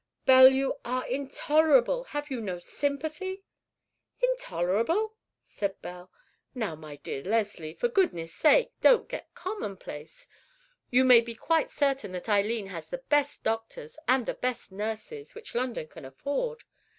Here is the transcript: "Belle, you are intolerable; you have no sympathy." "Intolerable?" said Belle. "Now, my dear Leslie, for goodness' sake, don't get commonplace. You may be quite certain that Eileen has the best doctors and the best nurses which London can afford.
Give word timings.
"Belle, 0.25 0.49
you 0.51 0.79
are 0.83 1.05
intolerable; 1.07 1.99
you 1.99 2.03
have 2.05 2.31
no 2.31 2.57
sympathy." 2.57 3.43
"Intolerable?" 4.19 5.13
said 5.43 5.79
Belle. 5.83 6.09
"Now, 6.55 6.73
my 6.75 6.95
dear 6.95 7.21
Leslie, 7.21 7.75
for 7.75 7.87
goodness' 7.87 8.33
sake, 8.33 8.71
don't 8.81 9.07
get 9.07 9.31
commonplace. 9.35 10.25
You 10.89 11.05
may 11.05 11.21
be 11.21 11.35
quite 11.35 11.69
certain 11.69 12.13
that 12.13 12.27
Eileen 12.29 12.65
has 12.65 12.87
the 12.87 12.97
best 13.09 13.43
doctors 13.43 13.99
and 14.07 14.25
the 14.25 14.33
best 14.33 14.71
nurses 14.71 15.35
which 15.35 15.53
London 15.53 15.87
can 15.87 16.03
afford. 16.05 16.63